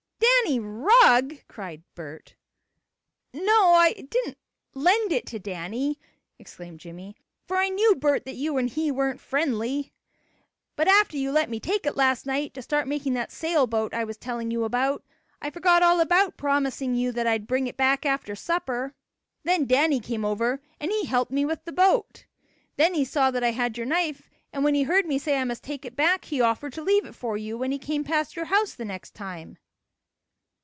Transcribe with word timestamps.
"Danny 0.43 0.59
Rugg!" 0.59 1.43
cried 1.47 1.83
Bert. 1.93 2.35
"No, 3.31 3.73
I 3.75 3.93
didn't 3.93 4.15
exactly 4.15 4.81
lend 4.81 5.11
it 5.13 5.25
to 5.27 5.39
Danny," 5.39 5.99
explained 6.39 6.79
Jimmie, 6.79 7.15
"for 7.47 7.57
I 7.57 7.69
knew, 7.69 7.95
Bert, 7.95 8.25
that 8.25 8.35
you 8.35 8.57
and 8.57 8.67
he 8.67 8.91
weren't 8.91 9.21
very 9.21 9.29
friendly. 9.29 9.93
But 10.75 10.87
after 10.87 11.15
you 11.15 11.31
let 11.31 11.49
me 11.49 11.59
take 11.59 11.85
it 11.85 11.95
last 11.95 12.25
night, 12.25 12.53
to 12.55 12.61
start 12.63 12.87
making 12.87 13.13
that 13.13 13.31
sailboat 13.31 13.93
I 13.93 14.03
was 14.03 14.17
telling 14.17 14.49
you 14.51 14.63
about, 14.65 15.05
I 15.41 15.51
forgot 15.51 15.83
all 15.83 16.01
about 16.01 16.37
promising 16.37 16.95
you 16.95 17.11
that 17.13 17.27
I'd 17.27 17.47
bring 17.47 17.67
it 17.67 17.77
back 17.77 18.03
after 18.05 18.35
supper. 18.35 18.93
Then 19.43 19.65
Danny 19.65 19.99
came 20.01 20.25
over, 20.25 20.59
and 20.81 20.89
he 20.91 21.05
helped 21.05 21.31
me 21.31 21.45
with 21.45 21.63
the 21.65 21.71
boat. 21.71 22.25
When 22.77 22.95
he 22.95 23.05
saw 23.05 23.29
I 23.31 23.51
had 23.51 23.77
your 23.77 23.87
knife, 23.87 24.27
and 24.51 24.63
when 24.65 24.73
he 24.73 24.83
heard 24.83 25.05
me 25.05 25.19
say 25.19 25.37
I 25.37 25.43
must 25.45 25.63
take 25.63 25.85
it 25.85 25.95
back, 25.95 26.25
he 26.25 26.41
offered 26.41 26.73
to 26.73 26.81
leave 26.83 27.05
it 27.05 27.15
for 27.15 27.37
you 27.37 27.57
when 27.59 27.71
he 27.71 27.77
came 27.79 28.03
past 28.03 28.35
your 28.35 28.45
house 28.45 28.73
the 28.73 28.83
next 28.85 29.13
time." 29.13 29.57